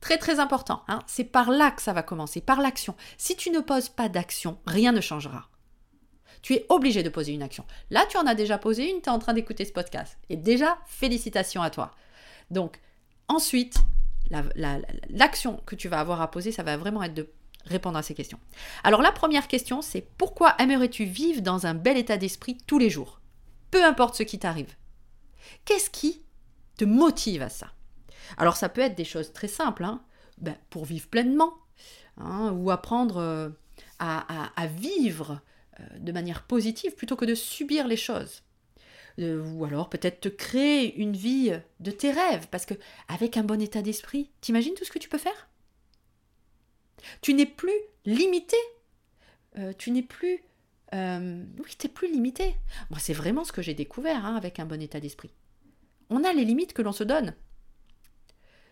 Très 0.00 0.16
très 0.16 0.38
important, 0.38 0.84
hein. 0.86 1.00
c'est 1.06 1.24
par 1.24 1.50
là 1.50 1.72
que 1.72 1.82
ça 1.82 1.92
va 1.92 2.04
commencer, 2.04 2.40
par 2.40 2.60
l'action. 2.60 2.94
Si 3.16 3.36
tu 3.36 3.50
ne 3.50 3.58
poses 3.58 3.88
pas 3.88 4.08
d'action, 4.08 4.58
rien 4.64 4.92
ne 4.92 5.00
changera. 5.00 5.48
Tu 6.40 6.54
es 6.54 6.66
obligé 6.68 7.02
de 7.02 7.08
poser 7.08 7.32
une 7.32 7.42
action. 7.42 7.64
Là, 7.90 8.04
tu 8.08 8.16
en 8.16 8.26
as 8.26 8.36
déjà 8.36 8.58
posé 8.58 8.88
une, 8.88 9.02
tu 9.02 9.08
es 9.08 9.12
en 9.12 9.18
train 9.18 9.34
d'écouter 9.34 9.64
ce 9.64 9.72
podcast. 9.72 10.16
Et 10.28 10.36
déjà, 10.36 10.78
félicitations 10.86 11.62
à 11.62 11.70
toi. 11.70 11.90
Donc, 12.52 12.80
ensuite, 13.26 13.74
l'action 15.10 15.60
que 15.66 15.74
tu 15.74 15.88
vas 15.88 15.98
avoir 15.98 16.20
à 16.20 16.30
poser, 16.30 16.52
ça 16.52 16.62
va 16.62 16.76
vraiment 16.76 17.02
être 17.02 17.14
de 17.14 17.28
répondre 17.64 17.98
à 17.98 18.02
ces 18.02 18.14
questions. 18.14 18.40
Alors, 18.84 19.02
la 19.02 19.12
première 19.12 19.48
question, 19.48 19.82
c'est 19.82 20.00
pourquoi 20.16 20.54
aimerais-tu 20.58 21.04
vivre 21.04 21.42
dans 21.42 21.66
un 21.66 21.74
bel 21.74 21.96
état 21.96 22.16
d'esprit 22.16 22.58
tous 22.66 22.78
les 22.78 22.90
jours? 22.90 23.20
Peu 23.70 23.84
importe 23.84 24.14
ce 24.14 24.22
qui 24.22 24.38
t'arrive. 24.38 24.74
Qu'est-ce 25.64 25.90
qui 25.90 26.22
te 26.76 26.84
motive 26.84 27.42
à 27.42 27.48
ça? 27.48 27.72
Alors 28.36 28.56
ça 28.56 28.68
peut 28.68 28.80
être 28.80 28.96
des 28.96 29.04
choses 29.04 29.32
très 29.32 29.48
simples, 29.48 29.84
hein. 29.84 30.02
ben, 30.38 30.56
pour 30.70 30.84
vivre 30.84 31.08
pleinement, 31.08 31.54
hein, 32.18 32.52
ou 32.52 32.70
apprendre 32.70 33.16
euh, 33.18 33.48
à, 33.98 34.66
vivre 34.66 35.40
euh, 35.80 35.84
de 35.98 36.12
manière 36.12 36.42
positive 36.42 36.94
plutôt 36.94 37.16
que 37.16 37.24
de 37.24 37.34
subir 37.34 37.88
les 37.88 37.96
choses. 37.96 38.42
Euh, 39.18 39.42
ou 39.42 39.64
alors 39.64 39.88
peut-être 39.88 40.20
te 40.20 40.28
créer 40.28 40.96
une 40.96 41.16
vie 41.16 41.52
de 41.80 41.90
tes 41.90 42.12
rêves, 42.12 42.48
parce 42.50 42.66
que 42.66 42.74
avec 43.08 43.36
un 43.36 43.42
bon 43.42 43.60
état 43.60 43.82
d'esprit, 43.82 44.30
t'imagines 44.40 44.74
tout 44.74 44.84
ce 44.84 44.92
que 44.92 44.98
tu 44.98 45.08
peux 45.08 45.18
faire? 45.18 45.48
Tu 47.20 47.34
n'es 47.34 47.46
plus 47.46 47.78
limité. 48.04 48.56
Euh, 49.58 49.72
tu 49.76 49.90
n'es 49.90 50.02
plus... 50.02 50.42
Euh, 50.94 51.44
oui, 51.58 51.76
tu 51.78 51.86
n'es 51.86 51.92
plus 51.92 52.10
limité. 52.10 52.56
Moi, 52.90 52.98
c'est 52.98 53.12
vraiment 53.12 53.44
ce 53.44 53.52
que 53.52 53.62
j'ai 53.62 53.74
découvert 53.74 54.24
hein, 54.24 54.36
avec 54.36 54.58
un 54.58 54.66
bon 54.66 54.80
état 54.80 55.00
d'esprit. 55.00 55.32
On 56.10 56.24
a 56.24 56.32
les 56.32 56.44
limites 56.44 56.72
que 56.72 56.82
l'on 56.82 56.92
se 56.92 57.04
donne. 57.04 57.34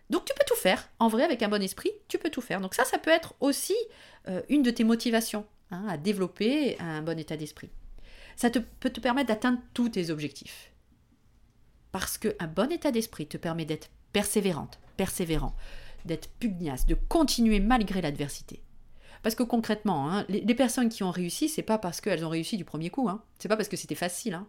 Donc 0.09 0.25
tu 0.25 0.33
peux 0.35 0.45
tout 0.47 0.57
faire. 0.57 0.89
En 0.99 1.09
vrai, 1.09 1.25
avec 1.25 1.43
un 1.43 1.49
bon 1.49 1.63
esprit, 1.63 1.91
tu 2.09 2.19
peux 2.19 2.31
tout 2.31 2.41
faire. 2.41 2.61
Donc 2.61 2.75
ça, 2.75 2.85
ça 2.85 2.99
peut 2.99 3.11
être 3.11 3.35
aussi 3.41 3.77
euh, 4.29 4.43
une 4.49 4.63
de 4.63 4.71
tes 4.71 4.85
motivations 4.85 5.47
hein, 5.71 5.85
à 5.89 5.97
développer 5.97 6.79
un 6.79 7.03
bon 7.03 7.19
état 7.19 7.37
d'esprit. 7.37 7.71
Ça 8.37 8.51
te, 8.51 8.59
peut 8.59 8.91
te 8.91 9.01
permettre 9.01 9.29
d'atteindre 9.29 9.59
tous 9.75 9.91
tes 9.91 10.11
objectifs. 10.11 10.71
Parce 11.93 12.19
qu'un 12.19 12.47
bon 12.47 12.71
état 12.71 12.93
d'esprit 12.93 13.27
te 13.27 13.37
permet 13.37 13.65
d'être 13.65 13.91
persévérante, 14.13 14.79
persévérant, 14.97 15.55
d'être 16.07 16.29
pugnace, 16.39 16.87
de 16.87 16.95
continuer 16.95 17.61
malgré 17.61 18.01
l'adversité. 18.01 18.63
Parce 19.23 19.35
que 19.35 19.43
concrètement, 19.43 20.11
hein, 20.11 20.25
les, 20.29 20.55
personnes 20.55 20.89
qui 20.89 21.03
ont 21.03 21.11
réussi, 21.11 21.49
c'est 21.49 21.63
pas 21.63 21.79
parce 21.79 22.01
qu'elles 22.01 22.25
ont 22.25 22.29
réussi 22.29 22.57
du 22.57 22.65
premier 22.65 22.91
coup. 22.91 23.09
Hein. 23.09 23.25
C'est 23.39 23.49
pas 23.49 23.57
parce 23.57 23.69
que 23.69 23.77
c'était 23.77 23.95
facile. 23.95 24.35
Hein. 24.35 24.47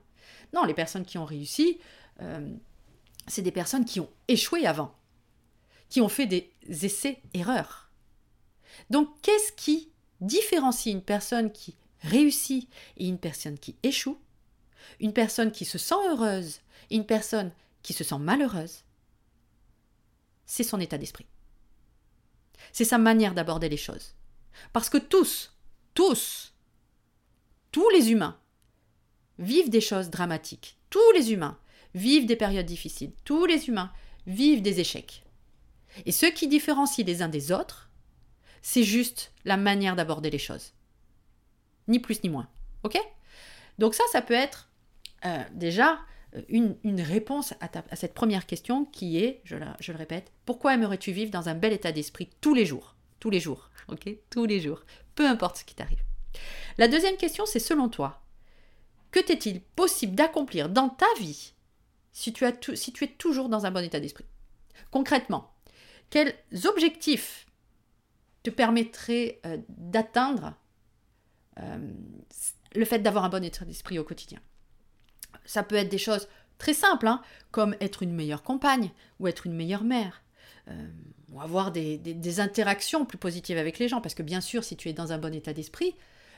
Non, 0.54 0.66
les 0.66 0.74
personnes 0.74 1.06
qui 1.06 1.18
ont 1.18 1.26
réussi, 1.26 1.80
euh, 2.22 2.48
c'est 3.28 3.42
des 3.42 3.52
personnes 3.52 3.86
qui 3.86 4.00
ont 4.00 4.10
échoué 4.28 4.66
avant, 4.66 4.94
qui 5.90 6.02
ont 6.02 6.10
fait 6.10 6.28
des 6.28 6.52
essais-erreurs. 6.70 7.90
Donc, 8.90 9.10
qu'est-ce 9.22 9.52
qui 9.54 9.90
différencie 10.22 10.94
une 10.94 11.02
personne 11.02 11.52
qui 11.52 11.76
réussit 12.02 12.70
et 12.98 13.08
une 13.08 13.18
personne 13.18 13.58
qui 13.58 13.76
échoue? 13.84 14.20
Une 15.00 15.14
personne 15.14 15.52
qui 15.52 15.66
se 15.66 15.78
sent 15.78 15.96
heureuse 16.10 16.60
et 16.90 16.96
une 16.96 17.06
personne 17.06 17.52
qui 17.82 17.94
se 17.94 18.04
sent 18.04 18.20
malheureuse? 18.20 18.84
C'est 20.46 20.64
son 20.64 20.80
état 20.80 20.98
d'esprit. 20.98 21.26
C'est 22.72 22.86
sa 22.86 22.98
manière 22.98 23.34
d'aborder 23.34 23.70
les 23.70 23.78
choses. 23.78 24.16
Parce 24.74 24.90
que 24.90 24.98
tous, 24.98 25.56
tous, 25.94 26.54
tous 27.72 27.90
les 27.90 28.12
humains 28.12 28.38
vivent 29.40 29.70
des 29.70 29.82
choses 29.82 30.10
dramatiques. 30.10 30.78
Tous 30.90 31.12
les 31.14 31.32
humains 31.32 31.58
vivent 31.94 32.26
des 32.26 32.36
périodes 32.36 32.66
difficiles. 32.66 33.12
Tous 33.24 33.46
les 33.46 33.68
humains 33.68 33.92
vivent 34.26 34.62
des 34.62 34.80
échecs. 34.80 35.24
Et 36.06 36.12
ce 36.12 36.26
qui 36.26 36.48
différencie 36.48 37.06
les 37.06 37.22
uns 37.22 37.30
des 37.30 37.52
autres, 37.52 37.90
c'est 38.62 38.84
juste 38.84 39.32
la 39.46 39.58
manière 39.58 39.96
d'aborder 39.96 40.30
les 40.30 40.40
choses. 40.40 40.74
Ni 41.88 42.00
plus 42.00 42.24
ni 42.24 42.30
moins. 42.30 42.50
OK? 42.84 42.98
Donc 43.80 43.96
ça, 43.96 44.04
ça 44.12 44.22
peut 44.22 44.34
être 44.34 44.70
euh, 45.26 45.44
déjà 45.54 46.00
euh, 46.36 46.42
une, 46.50 47.02
réponse 47.02 47.54
à, 47.62 47.96
cette 47.96 48.14
première 48.14 48.46
question 48.46 48.86
qui 48.86 49.18
est, 49.18 49.42
je, 49.44 49.56
le 49.56 49.98
répète, 49.98 50.32
pourquoi 50.46 50.74
aimerais-tu 50.74 51.12
vivre 51.12 51.32
dans 51.32 51.50
un 51.50 51.56
bel 51.56 51.74
état 51.74 51.92
d'esprit 51.92 52.30
tous 52.42 52.54
les 52.54 52.66
jours? 52.66 52.96
Tous 53.20 53.30
les 53.30 53.40
jours, 53.40 53.70
Tous 54.30 54.46
les 54.46 54.60
jours, 54.60 54.84
peu 55.16 55.28
importe 55.28 55.58
ce 55.58 55.64
qui 55.64 55.76
t'arrive. 55.76 56.02
La 56.78 56.88
deuxième 56.88 57.18
question, 57.18 57.46
c'est 57.46 57.60
selon 57.60 57.90
toi, 57.90 58.22
que 59.12 59.20
t'est-il 59.20 59.62
possible 59.62 60.14
d'accomplir 60.14 60.70
dans 60.70 60.90
ta 60.90 61.08
vie 61.20 61.54
si 62.12 62.34
tu, 62.34 62.46
as 62.46 62.54
si 62.76 62.94
tu 62.94 63.04
es 63.06 63.08
toujours 63.08 63.50
dans 63.50 63.66
un 63.66 63.72
bon 63.72 63.84
état 63.84 64.00
d'esprit? 64.00 64.26
Concrètement, 64.92 65.52
quels 66.10 66.36
objectifs 66.66 67.48
te 68.44 68.50
permettraient 68.50 69.40
euh, 69.46 69.58
d'atteindre 69.70 70.54
euh, 71.60 71.92
le 72.76 72.86
fait 72.86 73.00
d'avoir 73.00 73.24
un 73.26 73.30
bon 73.30 73.44
état 73.44 73.66
d'esprit 73.66 73.98
au 73.98 74.04
quotidien? 74.04 74.40
Ça 75.48 75.64
peut 75.64 75.76
être 75.76 75.90
des 75.90 75.98
choses 75.98 76.28
très 76.60 76.76
simples, 76.76 77.08
hein, 77.08 77.24
comme 77.50 77.76
être 77.82 78.04
une 78.04 78.14
meilleure 78.14 78.44
compagne 78.44 78.92
ou 79.20 79.28
être 79.28 79.48
une 79.48 79.56
meilleure 79.56 79.84
mère. 79.84 80.22
Euh, 80.70 80.88
ou 81.34 81.42
avoir 81.42 81.72
des, 81.72 82.40
interactions 82.40 83.06
plus 83.06 83.18
positives 83.18 83.58
avec 83.58 83.80
les 83.80 83.88
gens. 83.88 84.00
Parce 84.00 84.14
que 84.14 84.24
bien 84.24 84.42
sûr, 84.42 84.64
si 84.64 84.78
tu 84.78 84.90
es 84.90 84.94
dans 84.94 85.12
un 85.12 85.18
bon 85.18 85.34
état 85.34 85.54
d'esprit, 85.54 85.96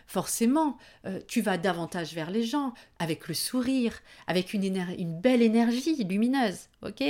forcément, 0.08 0.78
tu 1.28 1.42
vas 1.42 1.60
davantage 1.60 2.16
vers 2.16 2.32
les 2.32 2.42
gens, 2.42 2.74
avec 2.98 3.28
le 3.28 3.36
sourire, 3.36 4.00
avec 4.26 4.56
une, 4.56 4.64
une 4.98 5.20
belle 5.20 5.44
énergie 5.44 6.04
lumineuse. 6.04 6.70
ok? 6.82 7.04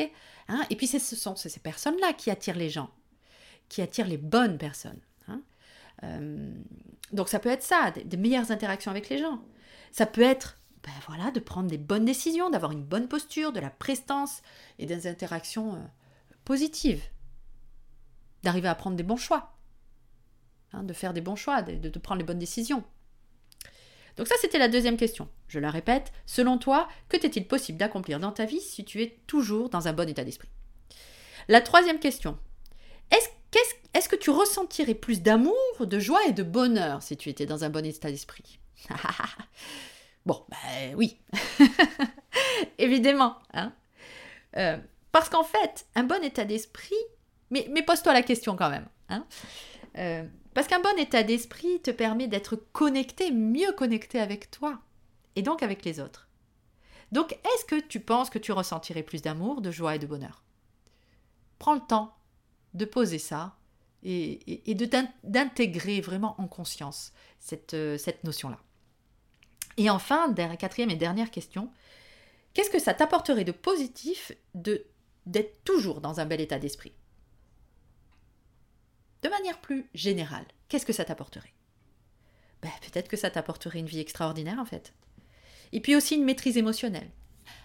Hein, 0.49 0.65
et 0.71 0.75
puis 0.75 0.87
ce 0.87 0.99
sont 0.99 1.35
ces 1.35 1.59
personnes-là 1.59 2.13
qui 2.13 2.31
attirent 2.31 2.57
les 2.57 2.69
gens, 2.69 2.89
qui 3.69 3.83
attirent 3.83 4.07
les 4.07 4.17
bonnes 4.17 4.57
personnes. 4.57 4.99
Hein. 5.27 5.41
Euh, 6.03 6.51
donc 7.13 7.29
ça 7.29 7.39
peut 7.39 7.49
être 7.49 7.61
ça, 7.61 7.91
des, 7.91 8.17
meilleures 8.17 8.51
interactions 8.51 8.89
avec 8.89 9.09
les 9.09 9.19
gens. 9.19 9.39
Ça 9.91 10.07
peut 10.07 10.23
être 10.23 10.57
ben 10.83 10.91
voilà, 11.07 11.31
de 11.31 11.39
prendre 11.39 11.69
des 11.69 11.77
bonnes 11.77 12.05
décisions, 12.05 12.49
d'avoir 12.49 12.71
une 12.71 12.83
bonne 12.83 13.07
posture, 13.07 13.51
de 13.51 13.59
la 13.59 13.69
prestance 13.69 14.41
et 14.77 14.85
des 14.85 15.07
interactions 15.07 15.75
euh, 15.75 15.85
positives. 16.45 17.03
D'arriver 18.43 18.67
à 18.69 18.75
prendre 18.75 18.95
des 18.95 19.03
bons 19.03 19.17
choix. 19.17 19.57
Hein, 20.71 20.83
de 20.83 20.93
faire 20.93 21.13
des 21.13 21.21
bons 21.21 21.35
choix, 21.35 21.61
de 21.61 21.99
prendre 21.99 22.19
les 22.19 22.25
bonnes 22.25 22.39
décisions. 22.39 22.83
Donc 24.17 24.27
ça, 24.27 24.35
c'était 24.41 24.59
la 24.59 24.67
deuxième 24.67 24.97
question. 24.97 25.29
Je 25.47 25.59
la 25.59 25.71
répète, 25.71 26.11
selon 26.25 26.57
toi, 26.57 26.87
que 27.07 27.17
t'est-il 27.17 27.47
possible 27.47 27.77
d'accomplir 27.77 28.19
dans 28.19 28.31
ta 28.31 28.45
vie 28.45 28.61
si 28.61 28.85
tu 28.85 29.01
es 29.01 29.17
toujours 29.27 29.69
dans 29.69 29.87
un 29.87 29.93
bon 29.93 30.07
état 30.07 30.23
d'esprit? 30.23 30.49
La 31.47 31.61
troisième 31.61 31.99
question. 31.99 32.37
Est-ce 33.93 34.07
que 34.07 34.15
tu 34.15 34.29
ressentirais 34.29 34.93
plus 34.93 35.21
d'amour, 35.21 35.55
de 35.79 35.99
joie 35.99 36.23
et 36.27 36.33
de 36.33 36.43
bonheur 36.43 37.01
si 37.01 37.17
tu 37.17 37.29
étais 37.29 37.45
dans 37.45 37.63
un 37.63 37.69
bon 37.69 37.85
état 37.85 38.11
d'esprit? 38.11 38.59
Bon, 40.29 40.45
ben 40.47 40.93
oui. 40.95 41.19
Évidemment. 42.77 43.37
Hein 43.51 43.73
euh, 44.57 44.77
parce 45.11 45.27
qu'en 45.27 45.43
fait, 45.43 45.87
un 45.95 46.03
bon 46.03 46.23
état 46.23 46.45
d'esprit... 46.45 46.93
Mais, 47.49 47.65
pose-toi 47.81 48.13
la 48.13 48.21
question 48.21 48.55
quand 48.55 48.69
même. 48.69 48.87
Hein 49.09 49.25
euh, 49.97 50.23
parce 50.53 50.67
qu'un 50.67 50.81
bon 50.81 50.95
état 50.99 51.23
d'esprit 51.23 51.81
te 51.81 51.89
permet 51.89 52.27
d'être 52.27 52.57
connecté, 52.73 53.31
mieux 53.31 53.71
connecté 53.71 54.19
avec 54.19 54.51
toi 54.51 54.77
et 55.35 55.41
donc 55.41 55.63
avec 55.63 55.83
les 55.83 55.99
autres. 55.99 56.29
Donc 57.11 57.31
est-ce 57.31 57.65
que 57.65 57.79
tu 57.79 57.99
penses 57.99 58.29
que 58.29 58.37
tu 58.37 58.51
ressentirais 58.51 59.01
plus 59.01 59.23
d'amour, 59.23 59.61
de 59.61 59.71
joie 59.71 59.95
et 59.95 59.99
de 59.99 60.05
bonheur? 60.05 60.43
Prends 61.57 61.73
le 61.73 61.81
temps 61.81 62.15
de 62.75 62.85
poser 62.85 63.17
ça 63.17 63.57
et, 64.03 64.75
d'intégrer 65.23 66.01
vraiment 66.01 66.39
en 66.39 66.47
conscience 66.47 67.13
cette, 67.39 67.73
euh, 67.73 67.97
cette 67.97 68.23
notion-là. 68.23 68.59
Et 69.79 69.89
enfin, 69.89 70.33
quatrième 70.57 70.89
et 70.89 70.97
dernière 70.97 71.31
question, 71.31 71.71
qu'est-ce 72.53 72.69
que 72.69 72.79
ça 72.79 72.93
t'apporterait 72.93 73.45
de 73.45 73.53
positif 73.53 74.33
d'être 74.53 75.63
toujours 75.63 76.01
dans 76.01 76.19
un 76.19 76.25
bel 76.25 76.41
état 76.41 76.59
d'esprit? 76.59 76.91
De 79.23 79.29
manière 79.29 79.61
plus 79.61 79.89
générale, 79.93 80.45
qu'est-ce 80.67 80.85
que 80.85 80.91
ça 80.91 81.05
t'apporterait? 81.05 81.53
Ben, 82.61 82.69
Peut-être 82.81 83.07
que 83.07 83.15
ça 83.15 83.31
t'apporterait 83.31 83.79
une 83.79 83.85
vie 83.85 84.01
extraordinaire 84.01 84.59
en 84.59 84.65
fait. 84.65 84.93
Et 85.71 85.79
puis 85.79 85.95
aussi 85.95 86.15
une 86.15 86.25
maîtrise 86.25 86.57
émotionnelle. 86.57 87.09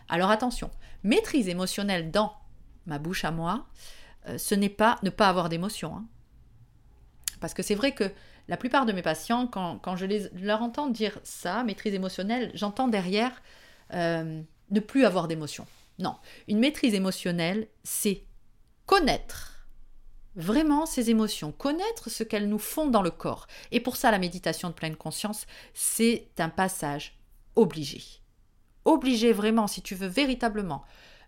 Alors 0.09 0.31
attention, 0.31 0.71
maîtrise 1.03 1.49
émotionnelle 1.49 2.13
dans 2.13 2.37
ma 2.87 3.01
bouche 3.01 3.25
à 3.25 3.33
moi, 3.33 3.67
euh, 4.29 4.39
ce 4.39 4.55
n'est 4.55 4.69
pas 4.69 5.01
ne 5.03 5.11
pas 5.11 5.29
avoir 5.29 5.49
d'émotion. 5.49 5.97
Hein. 5.97 6.07
Parce 7.41 7.55
que 7.55 7.65
c'est 7.65 7.75
vrai 7.75 7.93
que 7.93 8.13
la 8.49 8.57
plupart 8.57 8.87
de 8.87 8.93
mes 8.93 9.03
patients, 9.03 9.47
quand, 9.47 9.97
je 9.97 10.07
les, 10.07 10.29
leur 10.35 10.63
entends 10.63 10.89
dire 10.89 11.19
ça, 11.23 11.65
maîtrise 11.65 11.95
émotionnelle, 11.95 12.51
j'entends 12.55 12.89
derrière 12.89 13.43
euh, 13.93 14.43
ne 14.71 14.81
plus 14.81 15.05
avoir 15.05 15.29
d'émotion. 15.29 15.67
Non, 15.99 16.17
une 16.49 16.59
maîtrise 16.59 16.95
émotionnelle, 16.95 17.69
c'est 17.85 18.25
connaître 18.87 19.69
vraiment 20.37 20.85
ces 20.85 21.11
émotions, 21.11 21.53
connaître 21.53 22.11
ce 22.11 22.25
qu'elles 22.25 22.49
nous 22.49 22.59
font 22.59 22.89
dans 22.89 23.03
le 23.03 23.11
corps. 23.11 23.47
Et 23.71 23.81
pour 23.81 23.97
ça, 23.97 24.11
la 24.11 24.19
méditation 24.19 24.69
de 24.69 24.75
pleine 24.75 24.97
conscience, 24.97 25.47
c'est 25.73 26.29
un 26.39 26.49
passage 26.49 27.17
obligé. 27.55 28.03
Obligé 28.85 29.33
vraiment, 29.33 29.69
si 29.69 29.81
tu 29.81 29.95
veux 29.95 30.09
véritablement 30.09 30.85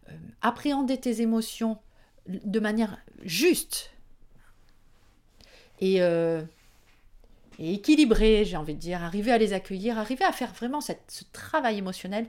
euh, 0.09 0.13
appréhender 0.43 0.99
tes 0.99 1.21
émotions 1.21 1.79
de 2.27 2.59
manière 2.59 2.99
juste 3.23 3.93
et, 5.81 6.03
euh, 6.03 6.43
et 7.59 7.75
équilibrée, 7.75 8.45
j'ai 8.45 8.57
envie 8.57 8.75
de 8.75 8.81
dire, 8.81 9.03
arriver 9.03 9.33
à 9.33 9.39
les 9.39 9.53
accueillir, 9.53 9.99
arriver 9.99 10.25
à 10.25 10.33
faire 10.33 10.53
vraiment 10.53 10.81
ce 10.81 10.93
travail 11.33 11.79
émotionnel, 11.79 12.27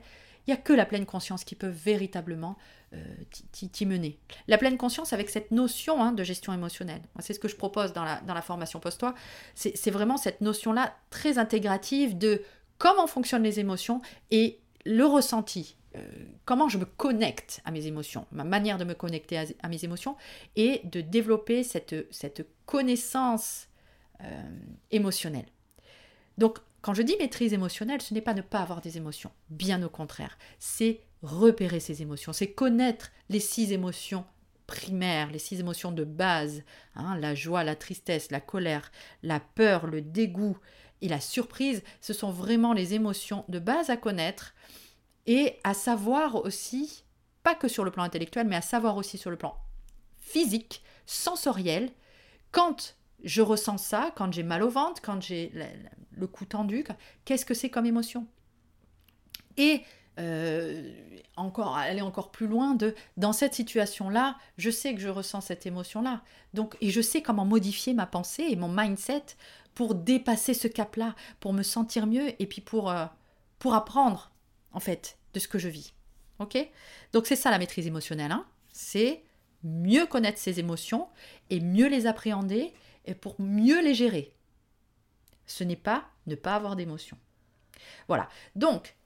il 0.48 0.52
n'y 0.52 0.54
a 0.54 0.62
que 0.62 0.72
la 0.72 0.86
pleine 0.86 1.04
conscience 1.04 1.44
qui 1.44 1.54
peut 1.54 1.68
véritablement 1.68 2.56
euh, 2.94 3.04
t'y 3.52 3.84
mener. 3.84 4.18
La 4.46 4.56
pleine 4.56 4.78
conscience 4.78 5.12
avec 5.12 5.28
cette 5.28 5.50
notion 5.50 6.02
hein, 6.02 6.12
de 6.12 6.24
gestion 6.24 6.54
émotionnelle. 6.54 7.02
C'est 7.18 7.34
ce 7.34 7.38
que 7.38 7.48
je 7.48 7.56
propose 7.56 7.92
dans 7.92 8.02
la, 8.02 8.40
formation 8.42 8.80
post-toi. 8.80 9.14
C'est 9.54 9.90
vraiment 9.90 10.16
cette 10.16 10.40
notion-là 10.40 10.96
très 11.10 11.36
intégrative 11.36 12.16
de 12.16 12.42
comment 12.78 13.06
fonctionnent 13.06 13.42
les 13.42 13.60
émotions 13.60 14.00
et 14.30 14.58
le 14.86 15.04
ressenti. 15.04 15.76
Euh, 15.96 16.00
comment 16.46 16.70
je 16.70 16.78
me 16.78 16.86
connecte 16.86 17.60
à 17.66 17.70
mes 17.70 17.86
émotions, 17.86 18.24
ma 18.32 18.44
manière 18.44 18.78
de 18.78 18.84
me 18.84 18.94
connecter 18.94 19.44
à, 19.60 19.68
mes 19.68 19.84
émotions 19.84 20.16
et 20.56 20.80
de 20.84 21.02
développer 21.02 21.62
cette, 21.62 22.10
cette 22.10 22.46
connaissance 22.64 23.68
émotionnelle. 24.90 25.46
Donc, 26.38 26.58
quand 26.80 26.94
je 26.94 27.02
dis 27.02 27.16
maîtrise 27.18 27.52
émotionnelle, 27.52 28.00
ce 28.00 28.14
n'est 28.14 28.20
pas 28.20 28.34
ne 28.34 28.42
pas 28.42 28.60
avoir 28.60 28.80
des 28.80 28.96
émotions, 28.96 29.32
bien 29.50 29.82
au 29.82 29.88
contraire, 29.88 30.38
c'est 30.58 31.00
repérer 31.22 31.80
ses 31.80 32.02
émotions, 32.02 32.32
c'est 32.32 32.52
connaître 32.52 33.10
les 33.28 33.40
six 33.40 33.72
émotions 33.72 34.24
primaires, 34.66 35.30
les 35.30 35.38
six 35.38 35.58
émotions 35.60 35.92
de 35.92 36.04
base, 36.04 36.62
hein, 36.94 37.16
la 37.18 37.34
joie, 37.34 37.64
la 37.64 37.74
tristesse, 37.74 38.30
la 38.30 38.40
colère, 38.40 38.92
la 39.22 39.40
peur, 39.40 39.86
le 39.86 40.00
dégoût 40.00 40.58
et 41.00 41.08
la 41.08 41.20
surprise, 41.20 41.82
ce 42.00 42.12
sont 42.12 42.30
vraiment 42.30 42.72
les 42.72 42.94
émotions 42.94 43.44
de 43.48 43.58
base 43.58 43.90
à 43.90 43.96
connaître 43.96 44.54
et 45.26 45.58
à 45.64 45.74
savoir 45.74 46.36
aussi, 46.36 47.04
pas 47.42 47.54
que 47.54 47.68
sur 47.68 47.84
le 47.84 47.90
plan 47.90 48.02
intellectuel, 48.02 48.46
mais 48.46 48.56
à 48.56 48.62
savoir 48.62 48.96
aussi 48.96 49.18
sur 49.18 49.30
le 49.30 49.36
plan 49.36 49.56
physique, 50.20 50.82
sensoriel, 51.06 51.90
quand 52.52 52.96
je 53.24 53.42
ressens 53.42 53.78
ça, 53.78 54.12
quand 54.16 54.32
j'ai 54.32 54.42
mal 54.42 54.62
au 54.62 54.68
ventre, 54.68 55.02
quand 55.02 55.20
j'ai 55.20 55.52
le, 56.16 56.26
cou 56.26 56.44
tendu, 56.44 56.84
qu'est-ce 57.24 57.44
que 57.44 57.54
c'est 57.54 57.70
comme 57.70 57.86
émotion? 57.86 58.26
Et 59.56 59.82
euh, 60.18 60.90
encore, 61.36 61.76
aller 61.76 62.00
encore 62.00 62.30
plus 62.30 62.46
loin 62.46 62.74
de 62.74 62.94
dans 63.16 63.32
cette 63.32 63.54
situation-là, 63.54 64.36
je 64.56 64.70
sais 64.70 64.94
que 64.94 65.00
je 65.00 65.08
ressens 65.08 65.42
cette 65.42 65.66
émotion-là. 65.66 66.22
Donc, 66.54 66.76
et 66.80 66.90
je 66.90 67.00
sais 67.00 67.22
comment 67.22 67.44
modifier 67.44 67.94
ma 67.94 68.06
pensée 68.06 68.46
et 68.48 68.56
mon 68.56 68.68
mindset 68.68 69.24
pour 69.74 69.94
dépasser 69.94 70.54
ce 70.54 70.68
cap-là, 70.68 71.14
pour 71.40 71.52
me 71.52 71.62
sentir 71.62 72.06
mieux 72.06 72.40
et 72.40 72.46
puis 72.46 72.60
pour, 72.60 72.90
euh, 72.90 73.06
pour 73.58 73.74
apprendre, 73.74 74.32
en 74.72 74.80
fait, 74.80 75.18
de 75.34 75.40
ce 75.40 75.48
que 75.48 75.58
je 75.58 75.68
vis. 75.68 75.94
Ok? 76.40 76.56
Donc, 77.12 77.26
c'est 77.26 77.36
ça 77.36 77.50
la 77.50 77.58
maîtrise 77.58 77.86
émotionnelle. 77.86 78.32
Hein 78.32 78.44
c'est 78.78 79.24
mieux 79.64 80.06
connaître 80.06 80.38
ses 80.38 80.60
émotions 80.60 81.08
et 81.50 81.58
mieux 81.58 81.88
les 81.88 82.06
appréhender 82.06 82.72
et 83.04 83.14
pour 83.14 83.40
mieux 83.40 83.82
les 83.82 83.94
gérer. 83.94 84.34
Ce 85.46 85.64
n'est 85.64 85.76
pas 85.76 86.08
ne 86.26 86.34
pas 86.34 86.54
avoir 86.54 86.76
d'émotions. 86.76 87.18
Voilà. 88.06 88.28
Donc, 88.54 88.96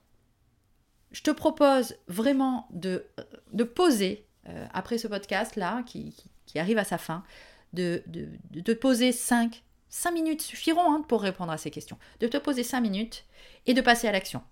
je 1.11 1.21
te 1.21 1.31
propose 1.31 1.95
vraiment 2.07 2.67
de, 2.71 3.07
de 3.53 3.63
poser, 3.63 4.27
euh, 4.49 4.67
après 4.73 4.97
ce 4.97 5.07
podcast-là, 5.07 5.83
qui, 5.83 6.15
qui, 6.45 6.59
arrive 6.59 6.77
à 6.77 6.83
sa 6.83 6.97
fin, 6.97 7.23
de, 7.71 8.03
de, 8.07 8.29
de 8.51 8.73
poser 8.73 9.11
5, 9.11 9.63
5 9.89 10.11
minutes 10.11 10.41
suffiront 10.41 10.91
hein, 10.91 11.05
pour 11.07 11.21
répondre 11.21 11.51
à 11.51 11.57
ces 11.57 11.71
questions. 11.71 11.97
De 12.19 12.27
te 12.27 12.37
poser 12.37 12.63
5 12.63 12.81
minutes 12.81 13.25
et 13.65 13.73
de 13.73 13.81
passer 13.81 14.07
à 14.07 14.11
l'action 14.11 14.43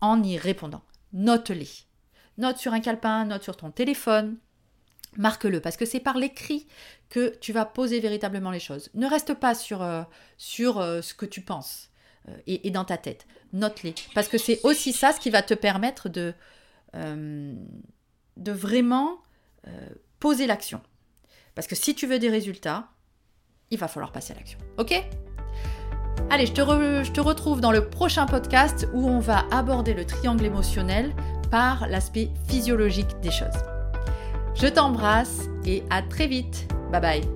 en 0.00 0.22
y 0.22 0.38
répondant. 0.38 0.82
Note-les. 1.12 1.86
Note 2.38 2.58
sur 2.58 2.72
un 2.72 2.80
calepin, 2.80 3.24
note 3.24 3.42
sur 3.42 3.56
ton 3.56 3.70
téléphone, 3.70 4.38
marque-le 5.16 5.60
parce 5.60 5.76
que 5.76 5.84
c'est 5.84 6.00
par 6.00 6.16
l'écrit 6.16 6.66
que 7.08 7.36
tu 7.40 7.52
vas 7.52 7.64
poser 7.64 8.00
véritablement 8.00 8.50
les 8.50 8.60
choses. 8.60 8.90
Ne 8.94 9.06
reste 9.06 9.34
pas 9.34 9.54
sur, 9.54 9.82
euh, 9.82 10.02
euh, 10.60 11.02
ce 11.02 11.14
que 11.14 11.26
tu 11.26 11.40
penses. 11.40 11.90
Euh, 12.28 12.36
et, 12.46 12.70
dans 12.70 12.84
ta 12.84 12.96
tête. 12.96 13.26
Note-les. 13.52 13.94
Parce 14.14 14.28
que 14.28 14.38
c'est 14.38 14.60
aussi 14.64 14.92
ça 14.92 15.12
ce 15.12 15.20
qui 15.20 15.30
va 15.30 15.42
te 15.42 15.54
permettre 15.54 16.08
de, 16.08 16.34
vraiment 18.36 19.18
poser 20.18 20.46
l'action. 20.46 20.80
Parce 21.54 21.66
que 21.68 21.76
si 21.76 21.94
tu 21.94 22.06
veux 22.06 22.18
des 22.18 22.28
résultats, 22.28 22.88
il 23.70 23.78
va 23.78 23.86
falloir 23.86 24.12
passer 24.12 24.32
à 24.32 24.36
l'action. 24.36 24.58
Ok? 24.78 24.92
Allez, 26.30 26.46
je 26.46 26.52
te 26.52 27.20
retrouve 27.20 27.60
dans 27.60 27.72
le 27.72 27.88
prochain 27.88 28.26
podcast 28.26 28.88
où 28.92 29.08
on 29.08 29.20
va 29.20 29.46
aborder 29.52 29.94
le 29.94 30.04
triangle 30.04 30.44
émotionnel 30.44 31.14
par 31.50 31.86
l'aspect 31.86 32.30
physiologique 32.48 33.20
des 33.20 33.30
choses. 33.30 33.75
Je 34.58 34.66
t'embrasse 34.68 35.48
et 35.66 35.82
à 35.90 36.02
très 36.02 36.26
vite. 36.26 36.66
Bye 36.90 37.00
bye. 37.00 37.35